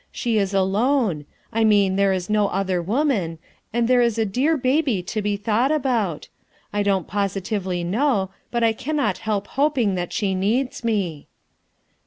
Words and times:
She 0.11 0.39
is 0.39 0.51
alone; 0.51 1.25
I 1.53 1.63
mean 1.63 1.95
there 1.95 2.11
is 2.11 2.27
no 2.27 2.47
other 2.47 2.81
woman, 2.81 3.37
and 3.71 3.87
there 3.87 4.01
is 4.01 4.17
a 4.17 4.25
dear 4.25 4.57
baby 4.57 5.03
to 5.03 5.21
be 5.21 5.37
thought 5.37 5.71
about; 5.71 6.27
I 6.73 6.81
don't 6.81 7.05
positively 7.05 7.83
know, 7.83 8.31
but 8.49 8.63
I 8.63 8.73
cannot 8.73 9.19
help 9.19 9.45
hop 9.45 9.77
ing 9.77 9.93
that 9.93 10.11
she 10.11 10.33
needs 10.33 10.83
me." 10.83 11.27